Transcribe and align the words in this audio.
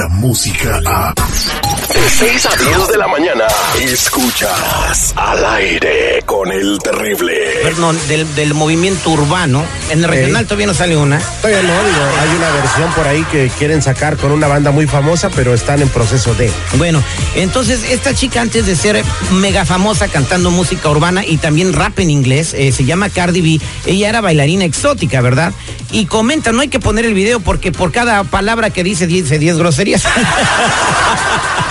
La 0.00 0.08
música 0.08 0.80
a... 0.86 1.79
De 2.00 2.08
6 2.08 2.46
a 2.46 2.56
10 2.56 2.88
de 2.88 2.96
la 2.96 3.06
mañana, 3.08 3.44
escuchas 3.78 5.12
al 5.16 5.44
aire 5.44 6.22
con 6.24 6.50
el 6.50 6.78
terrible. 6.78 7.34
Perdón, 7.62 7.98
del, 8.08 8.34
del 8.34 8.54
movimiento 8.54 9.10
urbano. 9.10 9.66
En 9.90 9.98
el 9.98 10.08
regional 10.08 10.46
todavía 10.46 10.66
no 10.66 10.72
sale 10.72 10.96
una. 10.96 11.18
Todavía 11.42 11.62
no, 11.62 11.74
digo, 11.84 12.00
hay 12.22 12.36
una 12.38 12.50
versión 12.52 12.92
por 12.94 13.06
ahí 13.06 13.22
que 13.24 13.50
quieren 13.58 13.82
sacar 13.82 14.16
con 14.16 14.32
una 14.32 14.46
banda 14.46 14.70
muy 14.70 14.86
famosa, 14.86 15.28
pero 15.28 15.52
están 15.52 15.82
en 15.82 15.90
proceso 15.90 16.34
de. 16.34 16.50
Bueno, 16.78 17.02
entonces 17.34 17.84
esta 17.90 18.14
chica 18.14 18.40
antes 18.40 18.64
de 18.64 18.76
ser 18.76 19.04
mega 19.32 19.66
famosa 19.66 20.08
cantando 20.08 20.50
música 20.50 20.88
urbana 20.88 21.22
y 21.26 21.36
también 21.36 21.74
rap 21.74 21.98
en 21.98 22.08
inglés, 22.08 22.54
eh, 22.54 22.72
se 22.72 22.86
llama 22.86 23.10
Cardi 23.10 23.42
B, 23.42 23.60
ella 23.84 24.08
era 24.08 24.22
bailarina 24.22 24.64
exótica, 24.64 25.20
¿verdad? 25.20 25.52
Y 25.92 26.06
comenta, 26.06 26.50
no 26.52 26.62
hay 26.62 26.68
que 26.68 26.80
poner 26.80 27.04
el 27.04 27.12
video 27.12 27.40
porque 27.40 27.72
por 27.72 27.92
cada 27.92 28.24
palabra 28.24 28.70
que 28.70 28.84
dice 28.84 29.06
dice 29.06 29.38
10 29.38 29.58
groserías. 29.58 30.04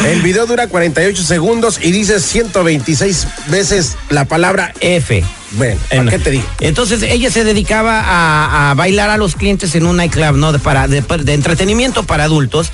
El 0.05 0.18
video 0.23 0.45
dura 0.45 0.67
48 0.67 1.23
segundos 1.23 1.79
y 1.81 1.91
dice 1.91 2.19
126 2.19 3.27
veces 3.47 3.97
la 4.09 4.25
palabra 4.25 4.73
F. 4.81 5.23
Bueno, 5.51 5.79
En- 5.89 6.05
¿para 6.05 6.17
qué 6.17 6.23
te 6.23 6.31
digo? 6.31 6.45
Entonces 6.59 7.01
ella 7.03 7.31
se 7.31 7.43
dedicaba 7.43 7.99
a, 8.01 8.71
a 8.71 8.73
bailar 8.75 9.09
a 9.09 9.17
los 9.17 9.35
clientes 9.35 9.73
en 9.75 9.85
un 9.85 9.97
nightclub, 9.97 10.35
¿no? 10.37 10.51
De, 10.51 10.59
para, 10.59 10.87
de, 10.87 11.01
de 11.01 11.33
entretenimiento 11.33 12.03
para 12.03 12.25
adultos. 12.25 12.71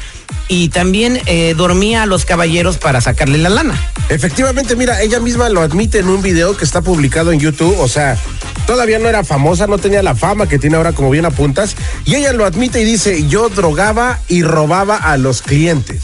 Y 0.48 0.70
también 0.70 1.22
eh, 1.26 1.56
dormía 1.58 2.04
a 2.04 2.06
los 2.06 2.26
caballeros 2.26 2.78
para 2.78 3.02
sacarle 3.02 3.38
la 3.40 3.50
lana. 3.50 3.80
Efectivamente, 4.10 4.76
mira, 4.76 5.02
ella 5.02 5.20
misma 5.20 5.50
lo 5.50 5.62
admite 5.62 6.00
en 6.00 6.08
un 6.10 6.22
video 6.22 6.56
que 6.56 6.64
está 6.66 6.82
publicado 6.82 7.32
en 7.32 7.40
YouTube, 7.40 7.76
o 7.80 7.88
sea, 7.88 8.16
todavía 8.68 9.00
no 9.00 9.10
era 9.10 9.24
famosa, 9.24 9.66
no 9.66 9.80
tenía 9.80 10.04
la 10.04 10.14
fama 10.14 10.48
que 10.48 10.60
tiene 10.60 10.76
ahora 10.78 10.92
como 10.92 11.10
bien 11.10 11.26
apuntas, 11.26 11.76
y 12.06 12.14
ella 12.14 12.32
lo 12.34 12.46
admite 12.46 12.80
y 12.82 12.86
dice, 12.86 13.28
yo 13.28 13.50
drogaba 13.50 14.20
y 14.28 14.44
robaba 14.44 14.98
a 14.98 15.18
los 15.18 15.42
clientes. 15.42 16.04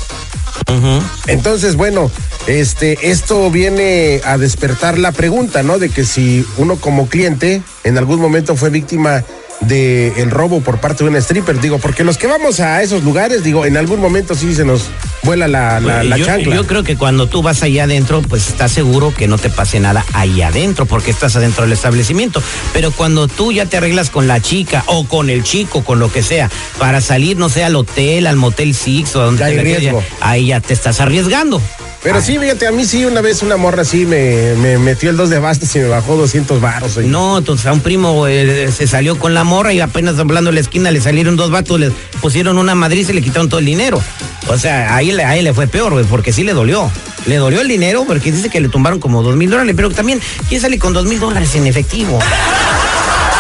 Entonces, 1.27 1.75
bueno, 1.75 2.11
este, 2.47 3.09
esto 3.09 3.50
viene 3.52 4.22
a 4.23 4.38
despertar 4.38 4.97
la 4.97 5.11
pregunta, 5.11 5.63
¿no? 5.63 5.80
De 5.80 5.89
que 5.89 6.05
si 6.05 6.45
uno 6.58 6.78
como 6.78 7.08
cliente 7.08 7.61
en 7.83 7.97
algún 7.97 8.19
momento 8.19 8.55
fue 8.55 8.69
víctima 8.69 9.23
de 9.61 10.13
robo 10.30 10.61
por 10.61 10.80
parte 10.80 11.03
de 11.03 11.09
un 11.09 11.16
stripper, 11.17 11.59
digo, 11.59 11.78
porque 11.78 12.03
los 12.03 12.17
que 12.17 12.28
vamos 12.28 12.59
a 12.59 12.81
esos 12.81 13.03
lugares, 13.03 13.44
digo, 13.44 13.66
en 13.66 13.78
algún 13.78 14.00
momento 14.00 14.36
sí 14.36 14.55
se 14.55 14.66
nos 14.66 14.89
vuela 15.23 15.47
la, 15.47 15.80
la, 15.80 16.03
la 16.03 16.17
yo, 16.17 16.25
chancla. 16.25 16.55
yo 16.55 16.67
creo 16.67 16.83
que 16.83 16.97
cuando 16.97 17.27
tú 17.27 17.41
vas 17.41 17.64
allá 17.64 17.83
adentro, 17.83 18.22
pues 18.22 18.47
estás 18.47 18.72
seguro 18.72 19.14
que 19.14 19.28
no 19.28 19.38
te 19.38 19.50
pase 19.50 19.80
nada 19.80 20.05
ahí 20.13 20.41
adentro, 20.41 20.86
porque 20.86 21.11
estás 21.11 21.36
adentro 21.36 21.63
del 21.63 21.73
establecimiento. 21.73 22.41
Pero 22.73 22.91
cuando 22.91 23.28
tú 23.28 23.52
ya 23.52 23.66
te 23.66 23.78
arreglas 23.78 24.09
con 24.09 24.28
la 24.28 24.41
chica 24.41 24.83
o 24.88 25.08
con 25.08 25.30
el 25.30 25.44
chico, 25.44 25.83
con 25.83 26.00
lo 26.00 26.11
que 26.11 26.23
sea, 26.23 26.50
para 26.80 27.02
salir, 27.02 27.38
no 27.38 27.50
sé, 27.50 27.63
al 27.63 27.75
hotel, 27.75 28.28
al 28.28 28.36
Motel 28.36 28.73
Six 28.73 29.16
o 29.16 29.22
a 29.22 29.25
donde 29.25 29.44
te 29.44 29.61
riesgo. 29.61 30.03
ahí 30.22 30.47
ya 30.47 30.59
te 30.59 30.73
estás 30.73 31.00
arriesgando. 31.00 31.61
Pero 32.03 32.19
sí, 32.19 32.39
fíjate, 32.39 32.66
a 32.66 32.71
mí 32.71 32.83
sí, 32.83 33.05
una 33.05 33.21
vez 33.21 33.44
una 33.44 33.57
morra 33.57 33.85
sí 33.85 34.07
me, 34.07 34.55
me 34.55 34.80
metió 34.80 35.11
el 35.11 35.17
dos 35.17 35.30
de 35.30 35.38
bastos 35.38 35.75
y 35.75 35.80
me 35.80 35.88
bajó 35.88 36.17
200 36.17 36.59
varos. 36.59 36.97
oye. 36.97 37.07
No, 37.07 37.38
entonces 37.38 37.67
a 37.67 37.73
un 37.73 37.81
primo 37.81 38.25
eh, 38.27 38.71
se 38.71 38.88
salió 38.88 39.19
con 39.19 39.35
la 39.35 39.44
morra 39.44 39.71
y 39.71 39.81
apenas 39.81 40.17
hablando 40.17 40.49
en 40.49 40.55
la 40.55 40.61
esquina 40.61 40.89
le 40.89 40.99
salieron 40.99 41.35
dos 41.35 41.52
vatos, 41.52 41.79
le 41.79 41.91
pusieron 42.19 42.57
una 42.57 42.73
madriz 42.73 43.09
y 43.09 43.13
le 43.13 43.22
quitaron 43.22 43.50
todo 43.50 43.59
el 43.59 43.67
dinero. 43.67 44.01
O 44.47 44.57
sea, 44.57 44.95
ahí 44.95 45.11
ahí 45.11 45.44
le 45.44 45.53
fue 45.53 45.67
peor, 45.67 46.03
porque 46.07 46.34
sí 46.34 46.44
le 46.44 46.53
dolió. 46.53 46.90
Le 47.28 47.35
dolió 47.35 47.61
el 47.61 47.67
dinero 47.67 48.03
porque 48.07 48.31
dice 48.31 48.50
que 48.50 48.59
le 48.59 48.69
tumbaron 48.69 49.00
como 49.00 49.22
dos 49.22 49.35
mil 49.35 49.51
dólares, 49.51 49.73
pero 49.75 49.91
también, 49.91 50.19
¿quién 50.50 50.59
sale 50.59 50.79
con 50.79 50.94
dos 50.94 51.06
mil 51.06 51.19
dólares 51.19 51.53
en 51.56 51.67
efectivo? 51.67 52.17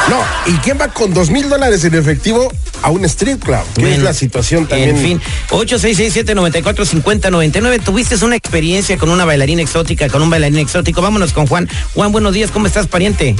No, 0.09 0.23
¿y 0.45 0.53
quién 0.57 0.79
va 0.79 0.87
con 0.87 1.13
dos 1.13 1.29
mil 1.29 1.49
dólares 1.49 1.83
en 1.85 1.95
efectivo 1.95 2.51
a 2.81 2.89
un 2.89 3.05
strip 3.05 3.43
club? 3.43 3.59
Que 3.75 3.93
es 3.93 4.01
la 4.01 4.13
situación 4.13 4.67
también. 4.67 4.97
En 4.97 4.97
fin, 4.97 5.21
8667-945099. 5.49 7.83
Tuviste 7.83 8.23
una 8.25 8.35
experiencia 8.35 8.97
con 8.97 9.09
una 9.09 9.25
bailarina 9.25 9.61
exótica, 9.61 10.09
con 10.09 10.21
un 10.21 10.29
bailarín 10.29 10.59
exótico. 10.59 11.01
Vámonos 11.01 11.33
con 11.33 11.47
Juan. 11.47 11.69
Juan, 11.93 12.11
buenos 12.11 12.33
días, 12.33 12.51
¿cómo 12.51 12.67
estás, 12.67 12.87
pariente? 12.87 13.35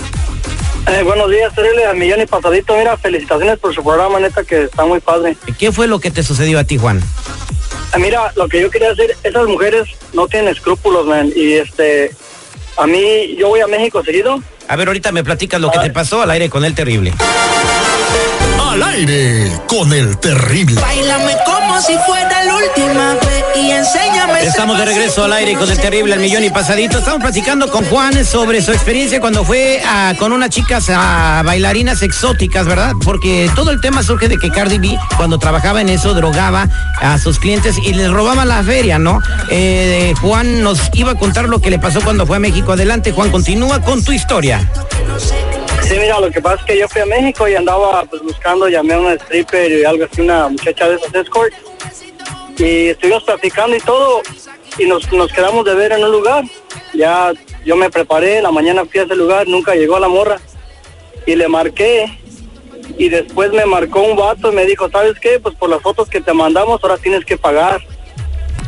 Eh, 0.87 1.03
buenos 1.03 1.29
días, 1.29 1.53
Terele, 1.53 1.85
a 1.85 1.93
millón 1.93 2.21
y 2.21 2.25
pasadito. 2.25 2.75
Mira, 2.75 2.97
felicitaciones 2.97 3.59
por 3.59 3.73
su 3.73 3.83
programa, 3.83 4.19
neta, 4.19 4.43
que 4.43 4.63
está 4.63 4.85
muy 4.85 4.99
padre. 4.99 5.37
¿Qué 5.59 5.71
fue 5.71 5.87
lo 5.87 5.99
que 5.99 6.11
te 6.11 6.23
sucedió 6.23 6.59
a 6.59 6.63
ti, 6.63 6.77
Juan? 6.77 7.01
Ah, 7.91 7.97
mira, 7.97 8.31
lo 8.35 8.47
que 8.47 8.61
yo 8.61 8.71
quería 8.71 8.91
hacer, 8.91 9.15
esas 9.23 9.47
mujeres 9.47 9.89
no 10.13 10.27
tienen 10.27 10.49
escrúpulos, 10.49 11.05
man. 11.05 11.31
Y 11.35 11.53
este, 11.53 12.11
a 12.77 12.87
mí, 12.87 13.35
yo 13.37 13.49
voy 13.49 13.59
a 13.59 13.67
México 13.67 14.03
seguido. 14.03 14.41
A 14.71 14.77
ver, 14.77 14.87
ahorita 14.87 15.11
me 15.11 15.21
platicas 15.21 15.59
lo 15.59 15.69
que 15.69 15.79
te 15.79 15.89
pasó 15.89 16.21
al 16.21 16.31
aire 16.31 16.49
con 16.49 16.63
el 16.63 16.73
terrible. 16.73 17.13
Al 18.71 18.81
aire 18.83 19.51
con 19.67 19.91
el 19.91 20.17
terrible. 20.17 20.79
Bailame 20.79 21.35
como 21.45 21.81
si 21.81 21.93
fuera 22.05 22.41
la 22.45 22.55
última 22.55 23.13
vez 23.15 23.43
y 23.57 23.71
enséñame. 23.71 24.43
Estamos 24.45 24.77
de 24.77 24.85
regreso 24.85 25.25
al 25.25 25.33
aire 25.33 25.55
con 25.55 25.69
el 25.69 25.77
terrible 25.77 26.13
al 26.13 26.21
millón 26.21 26.43
y 26.45 26.49
pasadito. 26.49 26.99
Estamos 26.99 27.21
platicando 27.21 27.69
con 27.69 27.83
Juan 27.85 28.23
sobre 28.23 28.61
su 28.61 28.71
experiencia 28.71 29.19
cuando 29.19 29.43
fue 29.43 29.81
a- 29.85 30.13
con 30.17 30.31
unas 30.31 30.51
chicas 30.51 30.85
a 30.89 31.41
bailarinas 31.43 32.01
exóticas, 32.01 32.65
¿verdad? 32.65 32.93
Porque 33.03 33.51
todo 33.55 33.71
el 33.71 33.81
tema 33.81 34.03
surge 34.03 34.29
de 34.29 34.37
que 34.37 34.49
Cardi 34.49 34.77
B, 34.77 34.97
cuando 35.17 35.37
trabajaba 35.37 35.81
en 35.81 35.89
eso, 35.89 36.13
drogaba 36.13 36.69
a 37.01 37.17
sus 37.17 37.39
clientes 37.39 37.75
y 37.77 37.93
les 37.93 38.09
robaba 38.09 38.45
la 38.45 38.63
feria, 38.63 38.97
¿no? 38.99 39.19
Eh, 39.49 40.13
Juan 40.21 40.63
nos 40.63 40.79
iba 40.93 41.11
a 41.11 41.15
contar 41.15 41.49
lo 41.49 41.59
que 41.59 41.69
le 41.71 41.79
pasó 41.79 41.99
cuando 42.01 42.25
fue 42.25 42.37
a 42.37 42.39
México. 42.39 42.71
Adelante, 42.71 43.11
Juan, 43.11 43.31
continúa 43.31 43.81
con 43.81 44.01
tu 44.03 44.13
historia. 44.13 44.65
Sí, 45.91 45.99
mira, 45.99 46.21
lo 46.21 46.31
que 46.31 46.39
pasa 46.39 46.55
es 46.55 46.63
que 46.63 46.77
yo 46.77 46.87
fui 46.87 47.01
a 47.01 47.05
México 47.05 47.49
y 47.49 47.55
andaba 47.55 48.05
pues 48.05 48.21
buscando, 48.21 48.69
llamé 48.69 48.93
a 48.93 48.99
una 48.99 49.13
stripper 49.15 49.69
y 49.69 49.83
algo 49.83 50.05
así, 50.05 50.21
una 50.21 50.47
muchacha 50.47 50.87
de 50.87 50.95
esas 50.95 51.13
escort. 51.13 51.51
Y 52.57 52.87
estuvimos 52.87 53.23
platicando 53.23 53.75
y 53.75 53.81
todo, 53.81 54.21
y 54.77 54.85
nos, 54.85 55.11
nos 55.11 55.33
quedamos 55.33 55.65
de 55.65 55.75
ver 55.75 55.91
en 55.91 56.05
un 56.05 56.11
lugar. 56.13 56.45
Ya 56.93 57.33
yo 57.65 57.75
me 57.75 57.89
preparé, 57.89 58.41
la 58.41 58.51
mañana 58.51 58.85
fui 58.85 59.01
a 59.01 59.03
ese 59.03 59.17
lugar, 59.17 59.49
nunca 59.49 59.75
llegó 59.75 59.99
la 59.99 60.07
morra. 60.07 60.39
Y 61.25 61.35
le 61.35 61.49
marqué, 61.49 62.05
y 62.97 63.09
después 63.09 63.51
me 63.51 63.65
marcó 63.65 64.01
un 64.01 64.15
vato 64.15 64.49
y 64.49 64.55
me 64.55 64.65
dijo, 64.65 64.89
¿sabes 64.89 65.19
qué? 65.19 65.41
Pues 65.41 65.55
por 65.55 65.69
las 65.69 65.81
fotos 65.81 66.07
que 66.07 66.21
te 66.21 66.31
mandamos 66.31 66.81
ahora 66.81 66.95
tienes 66.99 67.25
que 67.25 67.37
pagar. 67.37 67.81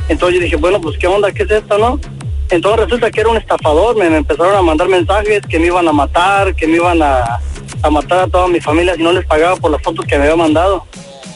Entonces 0.10 0.40
yo 0.40 0.44
dije, 0.44 0.58
bueno, 0.58 0.82
pues 0.82 0.98
qué 0.98 1.08
onda, 1.08 1.32
qué 1.32 1.44
es 1.44 1.52
esto, 1.52 1.78
¿no? 1.78 2.02
Entonces 2.50 2.86
resulta 2.86 3.12
que 3.12 3.22
era 3.22 3.30
un 3.30 3.38
estafador, 3.38 3.96
me, 3.96 4.06
empezaron 4.16 4.56
a 4.56 4.62
mandar 4.62 4.88
mensajes 4.88 5.42
que 5.48 5.60
me 5.60 5.68
iban 5.68 5.88
a 5.88 5.92
matar, 5.92 6.56
que 6.56 6.68
me 6.68 6.76
iban 6.76 7.02
a, 7.02 7.40
a 7.82 7.90
matar 7.90 8.20
a 8.20 8.28
toda 8.28 8.48
mi 8.48 8.60
familia 8.60 8.96
si 8.96 9.04
no 9.04 9.12
les 9.12 9.26
pagaba 9.26 9.56
por 9.56 9.72
las 9.72 9.82
fotos 9.82 10.06
que 10.06 10.18
me 10.18 10.24
había 10.24 10.36
mandado. 10.36 10.86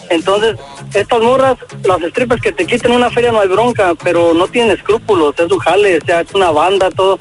Entonces, 0.09 0.55
estas 0.93 1.21
morras, 1.21 1.57
las 1.83 1.99
strippers 2.01 2.41
que 2.41 2.51
te 2.51 2.65
quiten 2.65 2.91
una 2.91 3.09
feria 3.09 3.31
no 3.31 3.41
hay 3.41 3.47
bronca, 3.47 3.93
pero 4.03 4.33
no 4.33 4.47
tienen 4.47 4.71
escrúpulos, 4.71 5.35
es 5.37 5.49
su 5.49 5.57
jale, 5.59 5.97
o 5.97 6.05
sea, 6.05 6.21
es 6.21 6.33
una 6.33 6.51
banda, 6.51 6.89
todo. 6.91 7.17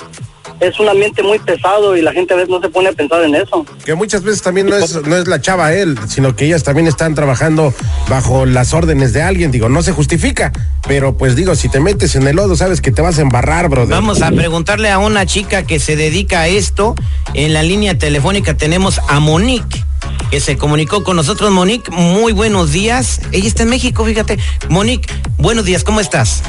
Es 0.59 0.81
un 0.81 0.89
ambiente 0.89 1.23
muy 1.23 1.39
pesado 1.39 1.97
y 1.97 2.03
la 2.03 2.13
gente 2.13 2.33
a 2.33 2.37
veces 2.37 2.49
no 2.49 2.61
se 2.61 2.69
pone 2.69 2.89
a 2.89 2.93
pensar 2.93 3.23
en 3.23 3.35
eso. 3.35 3.65
Que 3.85 3.95
muchas 3.95 4.23
veces 4.23 4.43
también 4.43 4.67
no 4.69 4.77
es, 4.77 4.95
no 5.07 5.17
es 5.17 5.29
la 5.29 5.41
chava 5.41 5.75
él, 5.75 5.99
sino 6.09 6.35
que 6.35 6.47
ellas 6.47 6.63
también 6.63 6.87
están 6.87 7.15
trabajando 7.15 7.75
bajo 8.09 8.47
las 8.47 8.73
órdenes 8.73 9.13
de 9.13 9.23
alguien. 9.23 9.51
Digo, 9.51 9.69
no 9.69 9.83
se 9.83 9.93
justifica, 9.93 10.53
pero 10.89 11.17
pues 11.17 11.37
digo, 11.37 11.55
si 11.55 11.69
te 11.69 11.81
metes 11.81 12.17
en 12.17 12.27
el 12.27 12.37
lodo, 12.37 12.57
sabes 12.57 12.81
que 12.81 12.91
te 12.91 13.03
vas 13.03 13.19
a 13.19 13.23
embarrar, 13.23 13.69
brother. 13.69 13.91
Vamos 13.91 14.23
a 14.23 14.31
preguntarle 14.31 14.91
a 14.91 14.99
una 14.99 15.27
chica 15.27 15.65
que 15.65 15.79
se 15.79 15.95
dedica 15.95 16.41
a 16.41 16.49
esto. 16.49 16.95
En 17.35 17.53
la 17.53 17.63
línea 17.63 17.99
telefónica 17.99 18.57
tenemos 18.57 19.01
a 19.09 19.21
Monique, 19.21 19.85
que 20.31 20.41
se 20.41 20.57
comunicó 20.57 21.05
con 21.05 21.17
nosotros. 21.17 21.51
Monique, 21.51 21.91
muy 21.91 22.33
buenos 22.33 22.73
días. 22.73 23.21
Ella 23.33 23.49
está 23.49 23.65
en 23.65 23.71
México, 23.71 24.05
fíjate. 24.05 24.39
Monique, 24.71 25.13
buenos 25.37 25.67
días, 25.67 25.85
¿cómo 25.85 26.01
estás? 26.01 26.43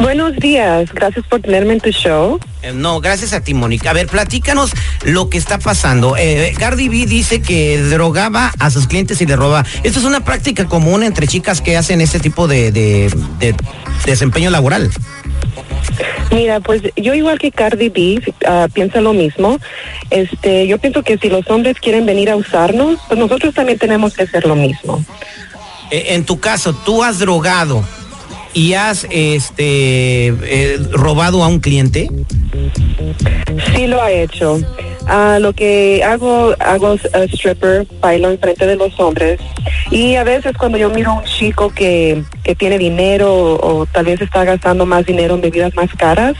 Buenos 0.00 0.36
días, 0.36 0.92
gracias 0.92 1.24
por 1.26 1.40
tenerme 1.40 1.74
en 1.74 1.80
tu 1.80 1.90
show. 1.90 2.40
Eh, 2.64 2.72
no, 2.72 3.00
gracias 3.00 3.32
a 3.34 3.40
ti, 3.42 3.52
Monique. 3.52 3.88
A 3.88 3.92
ver, 3.92 4.06
platícanos 4.06 4.72
lo 5.04 5.28
que 5.28 5.36
está 5.36 5.58
pasando. 5.58 6.16
Eh, 6.16 6.54
Cardi 6.58 6.88
B 6.88 7.04
dice 7.06 7.42
que 7.42 7.78
drogaba 7.80 8.52
a 8.58 8.70
sus 8.70 8.86
clientes 8.86 9.20
y 9.20 9.26
le 9.26 9.36
roba. 9.36 9.64
Esto 9.82 9.98
es 9.98 10.04
una 10.06 10.24
práctica 10.24 10.64
común 10.64 11.02
entre 11.02 11.26
chicas 11.26 11.60
que 11.60 11.76
hacen 11.76 12.00
este 12.00 12.20
tipo 12.20 12.48
de, 12.48 12.72
de- 12.72 13.10
de 13.38 13.54
desempeño 14.06 14.48
laboral. 14.50 14.90
Mira, 16.32 16.60
pues 16.60 16.82
yo 16.96 17.12
igual 17.14 17.38
que 17.38 17.52
Cardi 17.52 17.90
B 17.90 18.22
ah, 18.46 18.66
piensa 18.72 19.00
lo 19.02 19.12
mismo. 19.12 19.58
Este, 20.10 20.66
yo 20.66 20.78
pienso 20.78 21.02
que 21.02 21.18
si 21.18 21.28
los 21.28 21.48
hombres 21.50 21.76
quieren 21.78 22.06
venir 22.06 22.30
a 22.30 22.36
usarnos, 22.36 22.98
pues 23.08 23.20
nosotros 23.20 23.54
también 23.54 23.78
tenemos 23.78 24.14
que 24.14 24.22
hacer 24.22 24.46
lo 24.46 24.56
mismo. 24.56 25.04
Eh, 25.90 26.06
en 26.14 26.24
tu 26.24 26.40
caso, 26.40 26.74
tú 26.74 27.04
has 27.04 27.18
drogado 27.18 27.84
y 28.54 28.74
has 28.74 29.06
este 29.10 30.28
eh, 30.28 30.78
robado 30.92 31.42
a 31.42 31.48
un 31.48 31.58
cliente. 31.58 32.08
Sí 33.74 33.86
lo 33.86 34.00
ha 34.00 34.10
hecho. 34.10 34.60
Ah, 35.06 35.38
lo 35.38 35.52
que 35.52 36.02
hago, 36.02 36.54
hago 36.60 36.96
ah, 37.12 37.24
stripper, 37.24 37.86
bailo 38.00 38.30
enfrente 38.30 38.66
de 38.66 38.76
los 38.76 38.98
hombres. 38.98 39.40
Y 39.90 40.14
a 40.14 40.24
veces 40.24 40.56
cuando 40.56 40.78
yo 40.78 40.88
miro 40.88 41.10
a 41.10 41.14
un 41.14 41.24
chico 41.24 41.68
que, 41.68 42.22
que 42.42 42.54
tiene 42.54 42.78
dinero 42.78 43.34
o, 43.34 43.80
o 43.80 43.86
tal 43.86 44.06
vez 44.06 44.20
está 44.22 44.44
gastando 44.44 44.86
más 44.86 45.04
dinero 45.04 45.34
en 45.34 45.42
bebidas 45.42 45.74
más 45.74 45.90
caras 45.94 46.34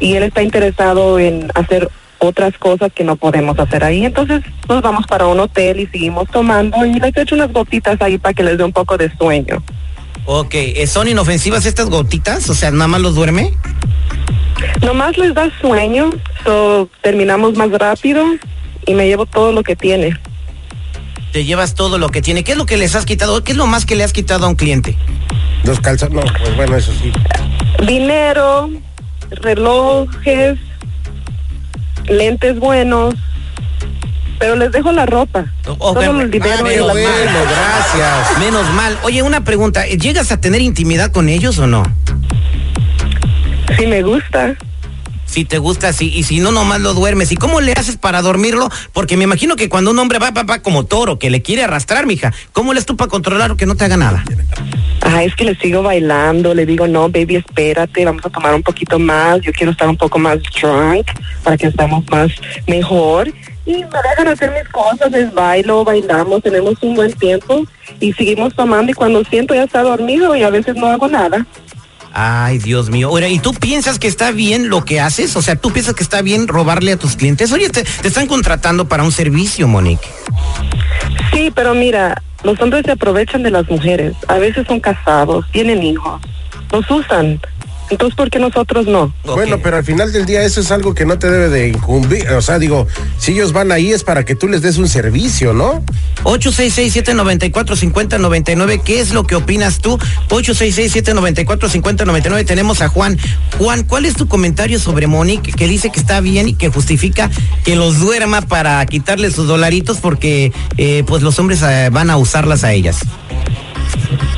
y 0.00 0.14
él 0.14 0.22
está 0.22 0.42
interesado 0.42 1.18
en 1.18 1.50
hacer 1.54 1.90
otras 2.18 2.56
cosas 2.58 2.92
que 2.92 3.04
no 3.04 3.16
podemos 3.16 3.58
hacer 3.58 3.84
ahí. 3.84 4.04
Entonces 4.04 4.42
nos 4.68 4.80
vamos 4.82 5.06
para 5.06 5.26
un 5.26 5.40
hotel 5.40 5.80
y 5.80 5.86
seguimos 5.86 6.28
tomando 6.28 6.86
y 6.86 6.94
les 6.94 7.16
echo 7.16 7.34
unas 7.34 7.52
gotitas 7.52 8.00
ahí 8.00 8.18
para 8.18 8.34
que 8.34 8.44
les 8.44 8.56
dé 8.56 8.64
un 8.64 8.72
poco 8.72 8.96
de 8.96 9.14
sueño. 9.16 9.62
Ok, 10.26 10.54
¿eh, 10.54 10.86
¿son 10.88 11.06
inofensivas 11.06 11.66
estas 11.66 11.88
gotitas? 11.88 12.50
O 12.50 12.54
sea, 12.54 12.72
nada 12.72 12.88
más 12.88 13.00
los 13.00 13.14
duerme. 13.14 13.52
Nomás 14.82 15.16
les 15.16 15.34
da 15.34 15.50
sueño, 15.60 16.10
so 16.44 16.88
terminamos 17.02 17.54
más 17.54 17.70
rápido 17.70 18.24
y 18.86 18.94
me 18.94 19.06
llevo 19.06 19.26
todo 19.26 19.52
lo 19.52 19.62
que 19.62 19.76
tiene. 19.76 20.18
Te 21.32 21.44
llevas 21.44 21.74
todo 21.74 21.98
lo 21.98 22.08
que 22.08 22.22
tiene. 22.22 22.42
¿Qué 22.42 22.52
es 22.52 22.58
lo 22.58 22.66
que 22.66 22.76
les 22.76 22.94
has 22.94 23.04
quitado? 23.06 23.44
¿Qué 23.44 23.52
es 23.52 23.58
lo 23.58 23.66
más 23.66 23.86
que 23.86 23.94
le 23.94 24.02
has 24.02 24.12
quitado 24.12 24.46
a 24.46 24.48
un 24.48 24.56
cliente? 24.56 24.96
Los 25.64 25.80
calzones, 25.80 26.14
no, 26.14 26.32
pues 26.38 26.56
bueno, 26.56 26.76
eso 26.76 26.92
sí. 27.00 27.12
Dinero, 27.86 28.70
relojes, 29.30 30.58
lentes 32.08 32.58
buenos, 32.58 33.14
pero 34.38 34.56
les 34.56 34.72
dejo 34.72 34.92
la 34.92 35.06
ropa. 35.06 35.46
Ok, 35.66 36.02
Solo 36.02 36.20
el 36.20 36.30
dinero 36.30 36.56
ah, 36.58 36.62
manos. 36.62 36.96
gracias. 36.96 38.38
Menos 38.38 38.68
mal. 38.74 38.98
Oye, 39.02 39.22
una 39.22 39.44
pregunta. 39.44 39.86
¿Llegas 39.86 40.32
a 40.32 40.40
tener 40.40 40.60
intimidad 40.60 41.10
con 41.12 41.28
ellos 41.28 41.58
o 41.58 41.66
no? 41.66 41.82
Si 43.78 43.86
me 43.86 44.02
gusta. 44.02 44.56
Si 45.26 45.44
te 45.44 45.58
gusta, 45.58 45.92
sí. 45.92 46.10
Y 46.14 46.22
si 46.22 46.40
no, 46.40 46.52
nomás 46.52 46.80
lo 46.80 46.94
duermes. 46.94 47.32
¿Y 47.32 47.36
cómo 47.36 47.60
le 47.60 47.72
haces 47.72 47.96
para 47.96 48.22
dormirlo? 48.22 48.70
Porque 48.92 49.16
me 49.16 49.24
imagino 49.24 49.56
que 49.56 49.68
cuando 49.68 49.90
un 49.90 49.98
hombre 49.98 50.18
va, 50.18 50.30
va, 50.30 50.44
va 50.44 50.62
como 50.62 50.86
toro, 50.86 51.18
que 51.18 51.30
le 51.30 51.42
quiere 51.42 51.64
arrastrar, 51.64 52.06
mija, 52.06 52.32
¿cómo 52.52 52.72
le 52.72 52.78
haces 52.78 52.86
tú 52.86 52.96
para 52.96 53.10
controlar 53.10 53.56
que 53.56 53.66
no 53.66 53.74
te 53.74 53.84
haga 53.84 53.96
nada? 53.96 54.24
Ah, 55.02 55.22
es 55.22 55.34
que 55.34 55.44
le 55.44 55.54
sigo 55.56 55.82
bailando, 55.82 56.54
le 56.54 56.64
digo, 56.64 56.86
no, 56.86 57.08
baby, 57.08 57.36
espérate, 57.36 58.04
vamos 58.04 58.24
a 58.24 58.30
tomar 58.30 58.54
un 58.54 58.62
poquito 58.62 58.98
más, 58.98 59.40
yo 59.40 59.52
quiero 59.52 59.72
estar 59.72 59.88
un 59.88 59.96
poco 59.96 60.18
más 60.18 60.38
drunk 60.60 61.06
para 61.42 61.56
que 61.56 61.66
estemos 61.66 62.04
más 62.10 62.32
mejor. 62.66 63.32
Y 63.66 63.72
me 63.72 63.98
dejan 64.10 64.28
hacer 64.28 64.52
mis 64.52 64.68
cosas, 64.70 65.10
les 65.10 65.32
bailo, 65.34 65.84
bailamos, 65.84 66.42
tenemos 66.42 66.74
un 66.82 66.94
buen 66.94 67.12
tiempo 67.12 67.64
y 68.00 68.12
seguimos 68.12 68.54
tomando 68.54 68.92
y 68.92 68.94
cuando 68.94 69.24
siento 69.24 69.54
ya 69.54 69.64
está 69.64 69.82
dormido 69.82 70.36
y 70.36 70.44
a 70.44 70.50
veces 70.50 70.76
no 70.76 70.86
hago 70.86 71.08
nada. 71.08 71.44
Ay, 72.12 72.58
Dios 72.58 72.88
mío. 72.88 73.08
Ahora, 73.08 73.28
¿y 73.28 73.38
tú 73.40 73.52
piensas 73.52 73.98
que 73.98 74.06
está 74.06 74.30
bien 74.30 74.70
lo 74.70 74.84
que 74.84 75.00
haces? 75.00 75.36
O 75.36 75.42
sea, 75.42 75.56
¿tú 75.56 75.70
piensas 75.70 75.94
que 75.94 76.02
está 76.02 76.22
bien 76.22 76.48
robarle 76.48 76.92
a 76.92 76.96
tus 76.96 77.16
clientes? 77.16 77.52
Oye, 77.52 77.68
te, 77.68 77.82
te 77.82 78.08
están 78.08 78.26
contratando 78.26 78.88
para 78.88 79.02
un 79.02 79.12
servicio, 79.12 79.68
Monique. 79.68 80.08
Sí, 81.32 81.52
pero 81.54 81.74
mira, 81.74 82.22
los 82.42 82.58
hombres 82.60 82.84
se 82.86 82.92
aprovechan 82.92 83.42
de 83.42 83.50
las 83.50 83.68
mujeres, 83.68 84.14
a 84.28 84.38
veces 84.38 84.66
son 84.66 84.80
casados, 84.80 85.44
tienen 85.50 85.82
hijos, 85.82 86.22
los 86.72 86.90
usan. 86.90 87.40
Entonces, 87.90 88.16
¿por 88.16 88.30
qué 88.30 88.38
nosotros 88.38 88.86
no? 88.86 89.12
Bueno, 89.24 89.58
pero 89.62 89.76
al 89.76 89.84
final 89.84 90.10
del 90.12 90.24
día 90.26 90.42
eso 90.42 90.60
es 90.60 90.72
algo 90.72 90.94
que 90.94 91.06
no 91.06 91.18
te 91.18 91.30
debe 91.30 91.48
de 91.48 91.68
incumbir. 91.68 92.28
O 92.30 92.42
sea, 92.42 92.58
digo, 92.58 92.88
si 93.18 93.30
ellos 93.32 93.52
van 93.52 93.70
ahí 93.70 93.92
es 93.92 94.02
para 94.02 94.24
que 94.24 94.34
tú 94.34 94.48
les 94.48 94.62
des 94.62 94.78
un 94.78 94.88
servicio, 94.88 95.52
¿no? 95.52 95.84
866-794-5099, 96.24 98.82
¿qué 98.82 98.98
es 99.00 99.12
lo 99.12 99.24
que 99.24 99.36
opinas 99.36 99.78
tú? 99.78 99.96
866-794-5099, 100.30 102.44
tenemos 102.44 102.82
a 102.82 102.88
Juan. 102.88 103.16
Juan, 103.58 103.84
¿cuál 103.84 104.06
es 104.06 104.14
tu 104.14 104.26
comentario 104.26 104.80
sobre 104.80 105.06
Monique 105.06 105.52
que 105.52 105.68
dice 105.68 105.90
que 105.90 106.00
está 106.00 106.20
bien 106.20 106.48
y 106.48 106.54
que 106.54 106.68
justifica 106.68 107.30
que 107.64 107.76
los 107.76 108.00
duerma 108.00 108.40
para 108.42 108.84
quitarle 108.86 109.30
sus 109.30 109.46
dolaritos 109.46 109.98
porque 109.98 110.52
eh, 110.76 111.04
pues 111.06 111.22
los 111.22 111.38
hombres 111.38 111.62
eh, 111.62 111.90
van 111.92 112.10
a 112.10 112.16
usarlas 112.16 112.64
a 112.64 112.72
ellas? 112.72 112.98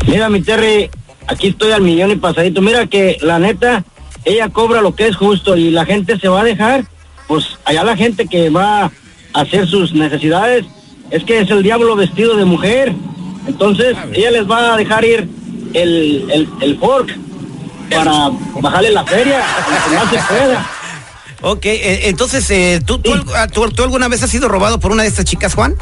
Mira, 0.07 0.29
mi 0.29 0.43
Terry, 0.43 0.91
aquí 1.29 1.49
estoy 1.49 1.71
al 1.73 1.83
millón 1.83 2.11
y 2.11 2.17
pasadito. 2.17 2.61
Mira 2.61 2.87
que 2.87 3.17
la 3.23 3.39
neta, 3.39 3.85
ella 4.25 4.49
cobra 4.49 4.81
lo 4.83 4.95
que 4.95 5.07
es 5.07 5.17
justo 5.17 5.57
y 5.57 5.71
la 5.71 5.85
gente 5.85 6.19
se 6.19 6.29
va 6.29 6.41
a 6.41 6.45
dejar. 6.45 6.85
Pues 7.29 7.45
allá 7.65 7.85
la 7.85 7.97
gente 7.97 8.27
que 8.27 8.51
va 8.51 8.85
a 8.85 8.91
hacer 9.35 9.67
sus 9.69 9.93
necesidades 9.93 10.65
es 11.11 11.23
que 11.25 11.41
es 11.41 11.51
el 11.51 11.63
diablo 11.63 11.95
vestido 11.95 12.37
de 12.37 12.45
mujer. 12.45 12.93
Entonces, 13.47 13.97
ella 14.13 14.31
les 14.31 14.51
va 14.51 14.75
a 14.75 14.77
dejar 14.77 15.05
ir 15.05 15.29
el, 15.75 16.27
el, 16.31 16.49
el 16.61 16.79
fork 16.79 17.17
para 17.91 18.31
bajarle 18.61 18.91
la 18.91 19.05
feria, 19.05 19.43
que 19.89 19.95
más 19.95 20.11
se 20.11 20.19
pueda. 20.35 20.71
Ok, 21.41 21.67
eh, 21.67 22.01
entonces, 22.09 22.51
eh, 22.51 22.81
¿tú, 22.85 22.99
tú, 22.99 23.13
ah, 23.37 23.47
tú- 23.47 23.69
tú 23.71 23.85
alguna 23.85 24.09
vez 24.09 24.25
has 24.25 24.31
sido 24.31 24.49
robado 24.49 24.81
por 24.81 24.91
una 24.91 25.05
de 25.05 25.09
estas 25.09 25.25
chicas, 25.25 25.55
Juan? 25.55 25.77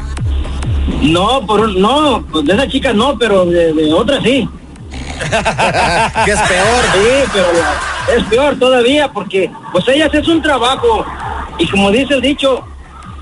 No, 1.01 1.47
por 1.47 1.75
no, 1.75 2.23
pues 2.31 2.45
de 2.45 2.53
esa 2.53 2.67
chica 2.67 2.93
no, 2.93 3.17
pero 3.17 3.43
de, 3.45 3.73
de 3.73 3.91
otra 3.91 4.21
sí. 4.21 4.47
es 6.27 6.39
peor. 6.41 6.83
Es 8.15 8.23
peor 8.25 8.57
todavía 8.57 9.11
porque 9.11 9.51
pues 9.71 9.87
ellas 9.89 10.13
es 10.13 10.27
un 10.27 10.41
trabajo 10.41 11.05
y 11.57 11.67
como 11.67 11.91
dice 11.91 12.15
el 12.15 12.21
dicho, 12.21 12.63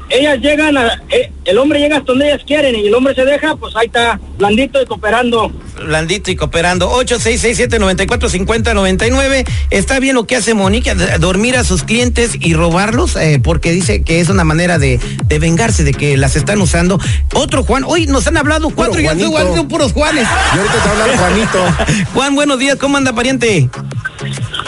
ellas 0.09 0.39
llegan 0.39 0.77
a, 0.77 1.01
eh, 1.09 1.31
el 1.45 1.57
hombre 1.57 1.79
llega 1.79 1.97
hasta 1.97 2.11
donde 2.11 2.27
ellas 2.27 2.43
quieren 2.45 2.75
y 2.75 2.87
el 2.87 2.93
hombre 2.93 3.15
se 3.15 3.25
deja, 3.25 3.55
pues 3.55 3.75
ahí 3.75 3.87
está, 3.87 4.19
blandito 4.37 4.81
y 4.81 4.85
cooperando. 4.85 5.51
Blandito 5.75 6.31
y 6.31 6.35
cooperando. 6.35 6.91
8667-945099. 7.03 9.47
¿Está 9.69 9.99
bien 9.99 10.15
lo 10.15 10.25
que 10.25 10.35
hace 10.35 10.53
Monique, 10.53 10.93
dormir 11.19 11.55
a 11.57 11.63
sus 11.63 11.83
clientes 11.83 12.37
y 12.39 12.53
robarlos? 12.53 13.15
Eh, 13.15 13.39
porque 13.43 13.71
dice 13.71 14.03
que 14.03 14.19
es 14.19 14.29
una 14.29 14.43
manera 14.43 14.79
de, 14.79 14.99
de 15.25 15.39
vengarse 15.39 15.83
de 15.83 15.93
que 15.93 16.17
las 16.17 16.35
están 16.35 16.61
usando. 16.61 16.99
Otro 17.33 17.63
Juan, 17.63 17.83
hoy 17.85 18.07
nos 18.07 18.27
han 18.27 18.37
hablado 18.37 18.69
cuatro 18.69 19.01
y 19.01 19.07
son 19.07 19.67
puros 19.67 19.93
Juanes. 19.93 20.27
Y 20.53 20.57
ahorita 20.57 20.83
te 20.83 20.89
habla 20.89 21.17
Juanito. 21.17 21.63
Juan, 22.13 22.35
buenos 22.35 22.59
días, 22.59 22.77
¿cómo 22.77 22.97
anda 22.97 23.13
pariente? 23.13 23.69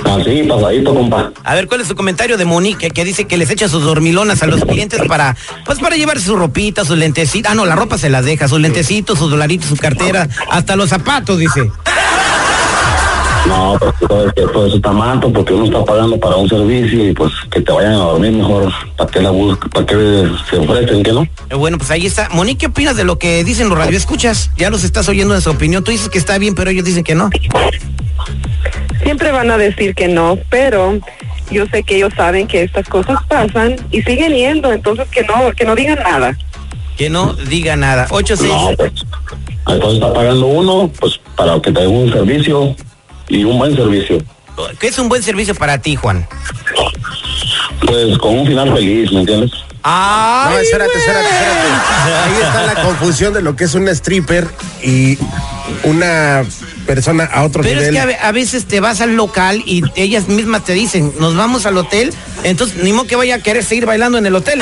Así, 0.04 0.44
pasadito, 0.44 0.94
compa. 0.94 1.32
A 1.44 1.56
ver, 1.56 1.68
¿cuál 1.68 1.82
es 1.82 1.88
su 1.88 1.96
comentario 1.96 2.38
de 2.38 2.46
Monique 2.46 2.90
que 2.90 3.04
dice 3.04 3.26
que 3.26 3.38
les 3.38 3.50
echa 3.50 3.68
sus 3.68 3.84
dormilonas 3.84 4.44
a 4.44 4.48
los 4.48 4.64
clientes 4.64 5.02
para, 5.08 5.36
pues 5.66 5.80
para 5.80 5.96
llevar 5.96 6.20
su 6.20 6.36
ropita, 6.36 6.86
sus 6.86 6.98
lentecitos? 6.98 7.52
Ah, 7.52 7.56
no, 7.56 7.66
la 7.66 7.76
ropa 7.76 7.98
se 7.98 8.10
las 8.10 8.26
deja, 8.26 8.48
sus 8.48 8.60
lentecitos, 8.60 9.20
sus 9.20 9.30
dolaritos, 9.30 9.70
su 9.70 9.78
cartera, 9.78 10.28
hasta 10.52 10.76
los 10.76 10.94
zapatos, 10.98 11.38
dice. 11.38 11.70
No, 13.48 13.78
pues 13.80 13.94
todo, 14.00 14.34
que 14.34 14.42
todo 14.42 14.68
eso 14.68 14.76
está 14.76 14.92
mal, 14.92 15.20
porque 15.22 15.54
uno 15.54 15.66
está 15.66 15.86
pagando 15.86 16.20
para 16.20 16.36
un 16.36 16.50
servicio 16.50 17.10
y 17.10 17.14
pues 17.14 17.32
que 17.50 17.62
te 17.62 17.72
vayan 17.72 17.94
a 17.94 17.98
dormir 17.98 18.34
mejor. 18.34 18.72
¿Para 18.98 19.10
qué 19.10 19.22
la 19.22 19.30
buscan? 19.30 19.70
¿Para 19.70 19.86
qué 19.86 20.30
se 20.50 20.58
ofrecen? 20.58 21.04
que 21.04 21.14
no? 21.14 21.24
Eh, 21.50 21.56
Bueno, 21.56 21.78
pues 21.78 21.90
ahí 21.92 22.06
está. 22.06 22.28
Monique, 22.30 22.60
¿qué 22.60 22.66
opinas 22.68 22.98
de 22.98 23.06
lo 23.06 23.18
que 23.18 23.44
dicen 23.46 23.70
los 23.70 23.78
radioescuchas? 23.78 24.52
Ya 24.58 24.70
los 24.70 24.84
estás 24.84 25.08
oyendo 25.08 25.34
en 25.34 25.42
su 25.42 25.50
opinión. 25.50 25.84
Tú 25.84 25.92
dices 25.92 26.10
que 26.10 26.18
está 26.18 26.38
bien, 26.38 26.56
pero 26.56 26.72
ellos 26.72 26.84
dicen 26.84 27.04
que 27.06 27.16
no. 27.16 27.30
Siempre 29.04 29.32
van 29.32 29.50
a 29.50 29.58
decir 29.58 29.96
que 29.96 30.10
no, 30.10 30.38
pero 30.50 31.00
yo 31.50 31.66
sé 31.68 31.84
que 31.84 31.96
ellos 31.96 32.14
saben 32.18 32.48
que 32.48 32.64
estas 32.64 32.90
cosas 32.90 33.18
pasan 33.30 33.78
y 33.92 34.02
siguen 34.02 34.34
yendo, 34.34 34.74
entonces 34.74 35.08
que 35.10 35.24
no, 35.24 35.52
que 35.56 35.64
no 35.64 35.76
digan 35.76 36.00
nada. 36.04 36.38
Que 36.98 37.10
no 37.10 37.34
diga 37.34 37.76
nada. 37.78 38.08
86. 38.10 38.52
No, 38.52 38.76
pues. 38.76 38.92
Entonces 39.68 39.96
está 39.96 40.14
pagando 40.14 40.46
uno, 40.48 40.92
pues 41.00 41.20
para 41.36 41.60
que 41.62 41.72
te 41.72 41.82
dé 41.82 41.88
un 41.88 42.12
servicio 42.12 42.76
y 43.28 43.44
un 43.44 43.58
buen 43.58 43.76
servicio. 43.76 44.18
¿Qué 44.80 44.88
es 44.88 44.98
un 44.98 45.10
buen 45.10 45.22
servicio 45.22 45.54
para 45.56 45.78
ti, 45.80 45.96
Juan? 45.96 46.28
Pues 47.86 48.18
con 48.18 48.40
un 48.40 48.48
final 48.48 48.74
feliz, 48.74 49.12
¿me 49.12 49.20
entiendes? 49.20 49.52
¡Ay, 49.84 50.54
No, 50.54 50.60
espérate, 50.60 50.98
espérate, 50.98 51.28
espérate. 51.30 52.14
Ahí 52.26 52.42
está 52.42 52.66
la 52.74 52.84
confusión 52.84 53.34
de 53.34 53.42
lo 53.42 53.56
que 53.56 53.66
es 53.66 53.74
una 53.76 53.92
stripper 53.92 54.48
y 54.84 55.18
una 55.84 56.44
persona 56.86 57.26
a 57.26 57.44
otro 57.44 57.62
Pero 57.62 57.80
es 57.82 57.92
nivel. 57.92 58.08
que 58.10 58.16
a 58.16 58.32
veces 58.32 58.66
te 58.66 58.80
vas 58.80 59.02
al 59.02 59.16
local 59.16 59.62
y 59.66 59.84
ellas 59.96 60.28
mismas 60.28 60.64
te 60.64 60.74
dicen, 60.74 61.14
nos 61.20 61.36
vamos 61.36 61.66
al 61.66 61.78
hotel, 61.78 62.14
entonces 62.44 62.82
ni 62.84 62.94
modo 62.94 63.08
que 63.08 63.16
vaya 63.16 63.36
a 63.36 63.40
querer 63.40 63.64
seguir 63.64 63.86
bailando 63.86 64.18
en 64.18 64.26
el 64.26 64.36
hotel. 64.36 64.62